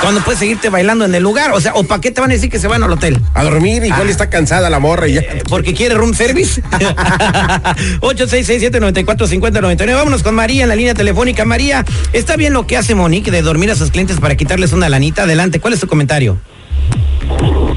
Cuando 0.00 0.20
puedes 0.22 0.38
seguirte 0.38 0.68
bailando 0.68 1.04
en 1.04 1.14
el 1.14 1.22
lugar, 1.22 1.50
o 1.52 1.60
sea, 1.60 1.74
¿o 1.74 1.82
para 1.84 2.00
qué 2.00 2.10
te 2.12 2.20
van 2.20 2.30
a 2.30 2.34
decir 2.34 2.48
que 2.50 2.58
se 2.60 2.68
van 2.68 2.82
al 2.84 2.92
hotel? 2.92 3.18
A 3.34 3.42
dormir, 3.44 3.84
igual 3.84 4.06
Ah. 4.06 4.10
está 4.10 4.30
cansada 4.30 4.70
la 4.70 4.78
morra 4.78 5.08
y 5.08 5.14
ya. 5.14 5.22
Porque 5.48 5.74
quiere 5.74 5.96
room 5.96 6.14
service. 6.14 6.62
8667-945099. 8.00 9.94
Vámonos 9.94 10.22
con 10.22 10.34
María 10.34 10.62
en 10.62 10.68
la 10.68 10.76
línea 10.76 10.94
telefónica. 10.94 11.44
María, 11.44 11.84
¿está 12.12 12.36
bien 12.36 12.52
lo 12.52 12.66
que 12.66 12.76
hace 12.76 12.94
Monique 12.94 13.30
de 13.30 13.42
dormir 13.42 13.70
a 13.70 13.74
sus 13.74 13.90
clientes 13.90 14.20
para 14.20 14.36
quitarles 14.36 14.72
una 14.72 14.88
lanita? 14.88 15.24
Adelante, 15.24 15.60
¿cuál 15.60 15.74
es 15.74 15.80
tu 15.80 15.88
comentario? 15.88 16.38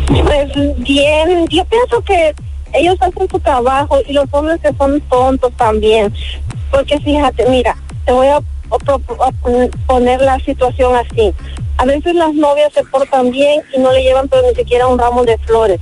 Pues 0.07 0.47
bien, 0.77 1.47
yo 1.49 1.65
pienso 1.65 2.01
que 2.05 2.33
ellos 2.73 2.95
hacen 3.01 3.27
su 3.29 3.39
trabajo 3.39 3.99
y 4.07 4.13
los 4.13 4.25
hombres 4.31 4.59
que 4.61 4.71
son 4.77 5.01
tontos 5.09 5.51
también. 5.57 6.13
Porque 6.69 6.99
fíjate, 6.99 7.45
mira, 7.49 7.75
te 8.05 8.11
voy 8.11 8.27
a, 8.27 8.39
a 8.75 9.31
pro- 9.31 9.69
poner 9.87 10.21
la 10.21 10.39
situación 10.39 10.95
así. 10.95 11.33
A 11.77 11.85
veces 11.85 12.13
las 12.15 12.33
novias 12.33 12.71
se 12.73 12.83
portan 12.83 13.31
bien 13.31 13.61
y 13.75 13.79
no 13.79 13.91
le 13.91 14.03
llevan 14.03 14.27
pero 14.29 14.47
ni 14.47 14.55
siquiera 14.55 14.87
un 14.87 14.99
ramo 14.99 15.23
de 15.23 15.37
flores. 15.39 15.79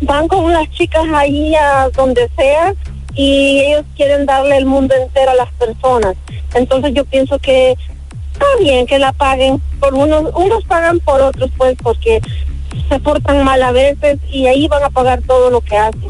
Van 0.00 0.26
con 0.28 0.52
las 0.52 0.68
chicas 0.70 1.04
ahí 1.14 1.54
a 1.54 1.88
donde 1.90 2.28
sea 2.36 2.74
y 3.14 3.60
ellos 3.60 3.84
quieren 3.96 4.26
darle 4.26 4.56
el 4.56 4.66
mundo 4.66 4.94
entero 4.94 5.30
a 5.32 5.34
las 5.34 5.52
personas. 5.52 6.14
Entonces 6.54 6.92
yo 6.94 7.04
pienso 7.04 7.38
que 7.38 7.76
está 8.32 8.46
bien 8.60 8.86
que 8.86 8.98
la 8.98 9.12
paguen 9.12 9.60
por 9.78 9.94
unos, 9.94 10.32
unos 10.34 10.64
pagan 10.64 10.98
por 11.00 11.20
otros 11.20 11.50
pues 11.56 11.76
porque 11.82 12.20
se 12.88 12.98
portan 13.00 13.44
mal 13.44 13.62
a 13.62 13.70
veces 13.72 14.18
y 14.30 14.46
ahí 14.46 14.66
van 14.68 14.82
a 14.82 14.90
pagar 14.90 15.20
todo 15.22 15.50
lo 15.50 15.60
que 15.60 15.76
hacen. 15.76 16.00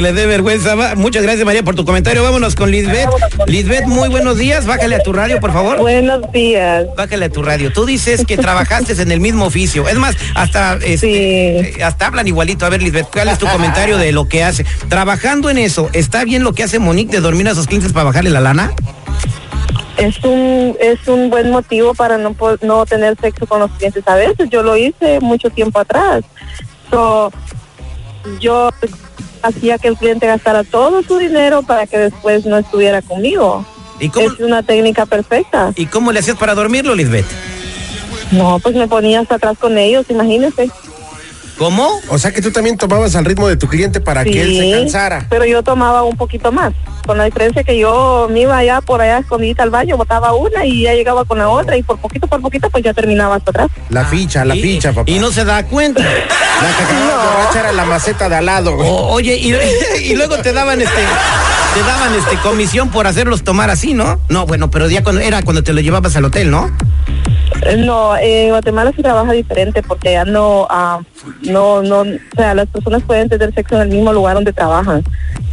le 0.00 0.12
dé 0.12 0.26
vergüenza. 0.26 0.74
Muchas 0.96 1.22
gracias, 1.22 1.44
María, 1.44 1.62
por 1.62 1.74
tu 1.74 1.84
comentario. 1.84 2.22
Vámonos 2.22 2.54
con 2.54 2.70
Lisbeth. 2.70 3.08
Lisbeth, 3.46 3.86
muy 3.86 4.08
buenos 4.08 4.38
días. 4.38 4.66
Bájale 4.66 4.96
a 4.96 5.02
tu 5.02 5.12
radio, 5.12 5.40
por 5.40 5.52
favor. 5.52 5.78
Buenos 5.78 6.30
días. 6.32 6.86
Bájale 6.96 7.26
a 7.26 7.28
tu 7.30 7.42
radio. 7.42 7.72
Tú 7.72 7.84
dices 7.84 8.24
que 8.26 8.36
trabajaste 8.36 9.00
en 9.00 9.12
el 9.12 9.20
mismo 9.20 9.44
oficio. 9.46 9.88
Es 9.88 9.96
más, 9.96 10.16
hasta, 10.34 10.78
este, 10.82 11.78
eh, 11.78 11.84
hasta 11.84 12.06
hablan 12.06 12.26
igualito. 12.26 12.66
A 12.66 12.68
ver, 12.68 12.82
Lisbeth, 12.82 13.08
¿cuál 13.12 13.28
es 13.28 13.38
tu 13.38 13.46
comentario 13.46 13.98
de 13.98 14.12
lo 14.12 14.28
que 14.28 14.42
hace? 14.42 14.64
Trabajando 14.88 15.50
en 15.50 15.58
eso, 15.58 15.90
¿está 15.92 16.24
bien 16.24 16.42
lo 16.44 16.52
que 16.52 16.62
hace 16.62 16.78
Monique 16.78 17.12
de 17.12 17.20
dormir 17.20 17.48
a 17.48 17.54
sus 17.54 17.66
clientes 17.66 17.92
para 17.92 18.04
bajarle 18.04 18.30
la 18.30 18.40
lana? 18.40 18.72
Es 19.96 20.22
un, 20.24 20.76
es 20.80 21.06
un 21.08 21.28
buen 21.28 21.50
motivo 21.50 21.94
para 21.94 22.16
no, 22.16 22.34
no 22.62 22.86
tener 22.86 23.16
sexo 23.20 23.46
con 23.46 23.60
los 23.60 23.70
clientes. 23.72 24.02
A 24.06 24.14
veces 24.14 24.48
yo 24.50 24.62
lo 24.62 24.76
hice 24.76 25.20
mucho 25.20 25.50
tiempo 25.50 25.78
atrás. 25.78 26.24
So, 26.90 27.30
yo 28.40 28.70
hacía 29.42 29.78
que 29.78 29.88
el 29.88 29.96
cliente 29.96 30.26
gastara 30.26 30.64
todo 30.64 31.02
su 31.02 31.18
dinero 31.18 31.62
para 31.62 31.86
que 31.86 31.98
después 31.98 32.46
no 32.46 32.58
estuviera 32.58 33.02
conmigo. 33.02 33.64
¿Y 33.98 34.08
cómo, 34.08 34.30
Es 34.30 34.40
una 34.40 34.62
técnica 34.62 35.06
perfecta. 35.06 35.72
¿Y 35.76 35.86
cómo 35.86 36.12
le 36.12 36.20
hacías 36.20 36.36
para 36.36 36.54
dormirlo, 36.54 36.94
Lisbeth? 36.94 37.26
No, 38.32 38.58
pues 38.60 38.74
me 38.74 38.88
ponía 38.88 39.20
hasta 39.20 39.34
atrás 39.36 39.58
con 39.58 39.76
ellos, 39.76 40.06
imagínese. 40.08 40.70
¿Cómo? 41.58 42.00
O 42.08 42.16
sea 42.16 42.32
que 42.32 42.40
tú 42.40 42.50
también 42.50 42.78
tomabas 42.78 43.14
al 43.16 43.26
ritmo 43.26 43.46
de 43.46 43.56
tu 43.56 43.68
cliente 43.68 44.00
para 44.00 44.24
que 44.24 44.40
él 44.40 44.56
se 44.56 44.70
cansara. 44.70 45.26
Pero 45.28 45.44
yo 45.44 45.62
tomaba 45.62 46.04
un 46.04 46.16
poquito 46.16 46.50
más, 46.50 46.72
con 47.06 47.18
la 47.18 47.24
diferencia 47.24 47.62
que 47.64 47.78
yo 47.78 48.28
me 48.30 48.40
iba 48.40 48.56
allá 48.56 48.80
por 48.80 49.00
allá 49.00 49.18
escondidita 49.18 49.62
al 49.62 49.70
baño, 49.70 49.96
botaba 49.96 50.32
una 50.34 50.64
y 50.66 50.82
ya 50.82 50.94
llegaba 50.94 51.24
con 51.24 51.38
la 51.38 51.48
otra 51.48 51.76
y 51.76 51.82
por 51.82 51.98
poquito, 51.98 52.26
por 52.26 52.40
poquito, 52.40 52.70
pues 52.70 52.84
ya 52.84 52.92
terminaba 52.94 53.36
hasta 53.36 53.50
atrás. 53.50 53.68
La 53.88 54.04
ficha, 54.04 54.44
la 54.44 54.54
Y- 54.56 54.62
ficha, 54.62 54.92
papá. 54.92 55.10
Y 55.10 55.18
no 55.18 55.30
se 55.30 55.44
da 55.44 55.64
cuenta. 55.66 56.02
La 56.02 56.08
que 56.08 56.94
borracha 56.94 57.60
era 57.60 57.72
la 57.72 57.84
maceta 57.84 58.28
de 58.28 58.36
al 58.36 58.46
lado. 58.46 58.76
güey. 58.76 58.88
O- 58.88 59.08
oye, 59.08 59.36
y, 59.36 59.54
y 60.04 60.14
luego 60.16 60.38
te 60.38 60.52
daban 60.52 60.80
este, 60.80 61.02
te 61.74 61.80
daban 61.82 62.14
este 62.14 62.36
comisión 62.42 62.90
por 62.90 63.06
hacerlos 63.06 63.42
tomar 63.44 63.70
así, 63.70 63.94
¿no? 63.94 64.20
No, 64.28 64.46
bueno, 64.46 64.70
pero 64.70 64.88
ya 64.88 65.02
cuando 65.02 65.20
era 65.20 65.42
cuando 65.42 65.62
te 65.62 65.72
lo 65.72 65.80
llevabas 65.80 66.16
al 66.16 66.24
hotel, 66.26 66.50
¿no? 66.50 66.70
No, 67.78 68.16
en 68.16 68.50
Guatemala 68.50 68.92
se 68.94 69.02
trabaja 69.02 69.32
diferente 69.32 69.82
porque 69.82 70.12
ya 70.12 70.24
no, 70.24 70.66
ah, 70.70 71.00
no, 71.42 71.82
no, 71.82 72.00
o 72.00 72.06
sea, 72.36 72.54
las 72.54 72.66
personas 72.68 73.02
pueden 73.02 73.28
tener 73.28 73.52
sexo 73.54 73.76
en 73.76 73.82
el 73.82 73.88
mismo 73.88 74.12
lugar 74.12 74.34
donde 74.34 74.52
trabajan, 74.52 75.04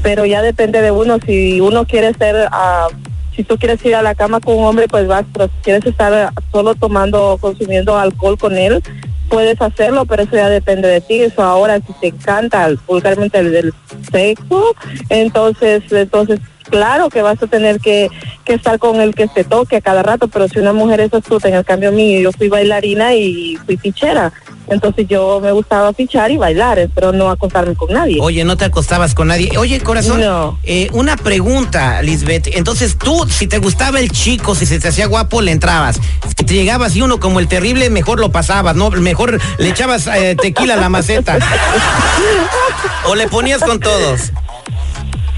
pero 0.03 0.25
ya 0.25 0.41
depende 0.41 0.81
de 0.81 0.91
uno. 0.91 1.17
Si 1.25 1.36
uno 1.61 1.85
quiere 1.85 2.13
ser, 2.13 2.47
ah, 2.51 2.87
si 3.35 3.43
tú 3.43 3.57
quieres 3.57 3.83
ir 3.85 3.95
a 3.95 4.01
la 4.01 4.15
cama 4.15 4.39
con 4.39 4.57
un 4.57 4.65
hombre, 4.65 4.87
pues 4.87 5.07
vas, 5.07 5.25
pero 5.31 5.45
si 5.47 5.53
quieres 5.63 5.85
estar 5.85 6.31
solo 6.51 6.75
tomando, 6.75 7.37
consumiendo 7.39 7.97
alcohol 7.97 8.37
con 8.37 8.57
él, 8.57 8.81
puedes 9.29 9.61
hacerlo, 9.61 10.05
pero 10.05 10.23
eso 10.23 10.35
ya 10.35 10.49
depende 10.49 10.87
de 10.87 11.01
ti. 11.01 11.21
Eso 11.21 11.43
ahora, 11.43 11.79
si 11.79 11.93
te 12.01 12.07
encanta 12.07 12.69
vulgarmente 12.87 13.37
el 13.37 13.51
del 13.51 13.73
sexo, 14.11 14.75
entonces, 15.09 15.83
entonces 15.91 16.39
claro 16.69 17.09
que 17.09 17.21
vas 17.21 17.41
a 17.41 17.47
tener 17.47 17.79
que, 17.79 18.09
estar 18.45 18.79
con 18.79 19.01
el 19.01 19.13
que 19.13 19.27
te 19.27 19.43
toque 19.43 19.77
a 19.77 19.81
cada 19.81 20.03
rato, 20.03 20.29
pero 20.29 20.47
si 20.47 20.59
una 20.59 20.71
mujer 20.71 21.01
es 21.01 21.13
astuta, 21.13 21.49
en 21.49 21.55
el 21.55 21.65
cambio 21.65 21.91
mío, 21.91 22.21
yo 22.21 22.31
fui 22.31 22.47
bailarina 22.47 23.13
y 23.13 23.57
fui 23.65 23.75
fichera, 23.75 24.31
entonces 24.69 25.07
yo 25.07 25.39
me 25.41 25.51
gustaba 25.51 25.93
fichar 25.93 26.31
y 26.31 26.37
bailar, 26.37 26.89
pero 26.93 27.11
no 27.11 27.29
acostarme 27.29 27.75
con 27.75 27.91
nadie. 27.93 28.17
Oye, 28.21 28.43
no 28.43 28.57
te 28.57 28.65
acostabas 28.65 29.13
con 29.13 29.27
nadie. 29.29 29.57
Oye, 29.57 29.79
corazón, 29.81 30.19
No. 30.21 30.59
eh, 30.63 30.89
una 30.93 31.17
pregunta, 31.17 32.01
Lisbeth. 32.01 32.47
Entonces 32.53 32.97
tú, 32.97 33.25
si 33.29 33.47
te 33.47 33.59
gustaba 33.59 33.99
el 33.99 34.11
chico, 34.11 34.55
si 34.55 34.65
se 34.65 34.79
te 34.79 34.87
hacía 34.87 35.07
guapo, 35.07 35.41
le 35.41 35.51
entrabas. 35.51 35.99
Si 36.37 36.43
te 36.45 36.53
llegabas 36.53 36.95
y 36.95 37.01
uno 37.01 37.19
como 37.19 37.39
el 37.39 37.47
terrible, 37.47 37.89
mejor 37.89 38.19
lo 38.19 38.31
pasabas, 38.31 38.75
¿no? 38.75 38.89
Mejor 38.91 39.39
le 39.57 39.69
echabas 39.69 40.07
eh, 40.07 40.35
tequila 40.39 40.75
a 40.75 40.77
la 40.77 40.89
maceta. 40.89 41.37
o 43.05 43.15
le 43.15 43.27
ponías 43.27 43.61
con 43.61 43.79
todos. 43.79 44.31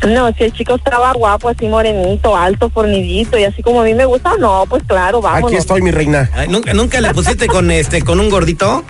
No, 0.07 0.31
si 0.33 0.45
el 0.45 0.53
chico 0.53 0.75
estaba 0.75 1.11
guapo, 1.13 1.49
así 1.49 1.67
morenito, 1.67 2.35
alto, 2.35 2.69
fornidito 2.69 3.37
y 3.37 3.43
así 3.43 3.61
como 3.61 3.81
a 3.81 3.83
mí 3.83 3.93
me 3.93 4.05
gusta, 4.05 4.31
no, 4.39 4.65
pues 4.69 4.83
claro, 4.87 5.21
vámonos. 5.21 5.49
Aquí 5.49 5.57
estoy, 5.57 5.81
mi 5.81 5.91
reina. 5.91 6.29
Ay, 6.33 6.47
¿Nunca, 6.47 6.73
nunca 6.73 7.01
le 7.01 7.13
pusiste 7.13 7.47
con 7.47 7.69
este, 7.69 8.01
con 8.01 8.19
un 8.19 8.29
gordito? 8.29 8.83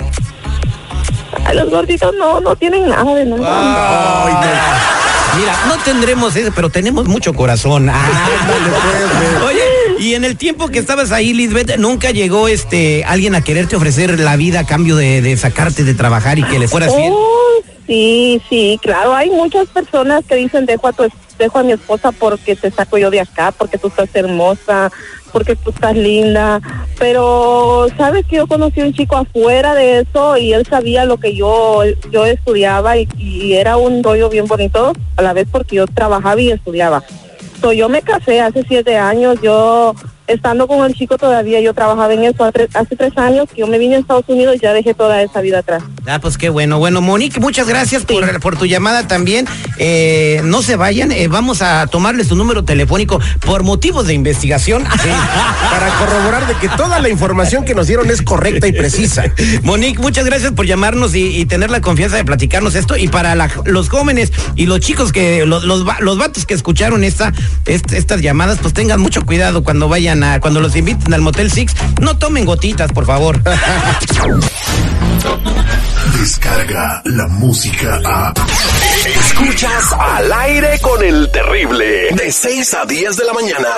Ay, 1.45 1.55
Los 1.57 1.69
gorditos 1.71 2.13
no, 2.17 2.39
no 2.39 2.55
tienen 2.55 2.87
nada 2.87 3.15
de 3.15 3.25
nada. 3.25 4.25
Ay, 4.25 4.33
no. 4.33 4.99
Mira, 5.39 5.55
no 5.67 5.77
tendremos 5.83 6.35
ese, 6.35 6.51
pero 6.51 6.69
tenemos 6.69 7.07
mucho 7.07 7.33
corazón. 7.33 7.89
Ah, 7.89 8.27
Oye, 9.45 9.48
y 10.09 10.15
en 10.15 10.25
el 10.25 10.37
tiempo 10.37 10.69
que 10.69 10.79
estabas 10.79 11.11
ahí, 11.11 11.33
Lisbeth, 11.33 11.77
nunca 11.77 12.09
llegó 12.09 12.47
este 12.47 13.03
alguien 13.03 13.35
a 13.35 13.43
quererte 13.43 13.75
ofrecer 13.75 14.19
la 14.19 14.37
vida 14.37 14.61
a 14.61 14.65
cambio 14.65 14.95
de, 14.95 15.37
sacarte 15.37 15.83
de 15.83 15.93
trabajar 15.93 16.39
y 16.39 16.43
que 16.43 16.57
le 16.57 16.67
fueras. 16.67 16.91
Oh, 16.97 17.61
sí, 17.85 18.41
sí, 18.49 18.79
claro, 18.81 19.13
hay 19.13 19.29
muchas 19.29 19.67
personas 19.67 20.25
que 20.25 20.33
dicen 20.33 20.65
dejo 20.65 20.87
a 20.87 20.93
tu 20.93 21.03
dejo 21.37 21.59
a 21.59 21.63
mi 21.63 21.73
esposa 21.73 22.11
porque 22.11 22.55
te 22.55 22.71
saco 22.71 22.97
yo 22.97 23.11
de 23.11 23.19
acá, 23.19 23.53
porque 23.55 23.77
tú 23.77 23.89
estás 23.89 24.09
hermosa, 24.13 24.91
porque 25.31 25.55
tú 25.55 25.69
estás 25.69 25.95
linda, 25.95 26.59
pero 26.97 27.85
sabes 27.95 28.25
que 28.25 28.37
yo 28.37 28.47
conocí 28.47 28.81
a 28.81 28.85
un 28.85 28.93
chico 28.93 29.15
afuera 29.15 29.75
de 29.75 29.99
eso 29.99 30.37
y 30.37 30.53
él 30.53 30.65
sabía 30.65 31.05
lo 31.05 31.17
que 31.17 31.35
yo 31.35 31.83
yo 32.11 32.25
estudiaba 32.25 32.97
y 32.97 33.53
era 33.53 33.77
un 33.77 34.01
rollo 34.01 34.27
bien 34.27 34.47
bonito 34.47 34.91
a 35.17 35.21
la 35.21 35.33
vez 35.33 35.47
porque 35.51 35.75
yo 35.75 35.85
trabajaba 35.85 36.41
y 36.41 36.49
estudiaba. 36.49 37.03
Yo 37.75 37.89
me 37.89 38.01
casé 38.01 38.41
hace 38.41 38.63
siete 38.63 38.97
años, 38.97 39.39
yo 39.41 39.93
estando 40.29 40.67
con 40.67 40.85
el 40.85 40.93
chico 40.95 41.17
todavía 41.17 41.59
yo 41.59 41.73
trabajaba 41.73 42.13
en 42.13 42.23
eso 42.23 42.43
hace, 42.45 42.95
tres 42.95 43.17
años 43.17 43.47
que 43.53 43.59
yo 43.61 43.67
me 43.67 43.77
vine 43.77 43.95
a 43.95 43.99
Estados 43.99 44.25
Unidos 44.27 44.55
y 44.55 44.59
ya 44.59 44.73
dejé 44.73 44.93
toda 44.93 45.21
esa 45.21 45.41
vida 45.41 45.59
atrás. 45.59 45.83
Ah, 46.07 46.19
pues 46.21 46.37
qué 46.37 46.49
bueno. 46.49 46.79
Bueno, 46.79 47.01
Monique, 47.01 47.39
muchas 47.39 47.67
gracias 47.67 48.05
por, 48.05 48.39
por 48.39 48.57
tu 48.57 48.65
llamada 48.65 49.07
también. 49.07 49.47
Eh, 49.77 50.41
no 50.43 50.61
se 50.61 50.75
vayan, 50.75 51.11
eh, 51.11 51.27
vamos 51.27 51.61
a 51.61 51.87
tomarles 51.87 52.27
su 52.27 52.35
número 52.35 52.63
telefónico 52.63 53.19
por 53.45 53.63
motivos 53.63 54.07
de 54.07 54.13
investigación. 54.13 54.83
Para 55.71 55.89
corroborar 55.99 56.47
de 56.47 56.55
que 56.55 56.69
toda 56.69 56.99
la 56.99 57.09
información 57.09 57.65
que 57.65 57.75
nos 57.75 57.87
dieron 57.87 58.09
es 58.09 58.21
correcta 58.21 58.67
y 58.67 58.71
precisa. 58.73 59.23
Monique, 59.63 59.99
muchas 59.99 60.25
gracias 60.25 60.51
por 60.51 60.65
llamarnos 60.65 61.15
y, 61.15 61.35
y 61.37 61.45
tener 61.45 61.69
la 61.69 61.81
confianza 61.81 62.15
de 62.17 62.25
platicarnos 62.25 62.75
esto. 62.75 62.97
Y 62.97 63.07
para 63.07 63.35
la- 63.35 63.49
los 63.65 63.89
jóvenes 63.89 64.31
y 64.55 64.65
los 64.65 64.79
chicos 64.79 65.11
que, 65.11 65.45
los, 65.45 65.63
los, 65.63 65.83
los 65.99 66.17
vatos 66.17 66.45
que 66.45 66.53
escucharon 66.53 67.03
esta, 67.03 67.33
est- 67.65 67.91
estas 67.93 68.21
llamadas, 68.21 68.59
pues 68.61 68.73
tengan 68.73 68.99
mucho 68.99 69.25
cuidado 69.25 69.63
cuando 69.63 69.87
vayan 69.89 70.18
cuando 70.39 70.59
los 70.59 70.75
inviten 70.75 71.13
al 71.13 71.21
Motel 71.21 71.51
Six. 71.51 71.73
No 72.01 72.17
tomen 72.17 72.45
gotitas, 72.45 72.91
por 72.91 73.05
favor. 73.05 73.41
Descarga 76.19 77.01
la 77.05 77.27
música 77.27 77.99
a. 78.05 78.33
Escuchas 79.05 79.93
al 79.97 80.33
aire 80.33 80.79
con 80.81 81.03
el 81.03 81.31
terrible. 81.31 82.09
De 82.15 82.31
6 82.31 82.73
a 82.73 82.85
10 82.85 83.17
de 83.17 83.25
la 83.25 83.33
mañana. 83.33 83.69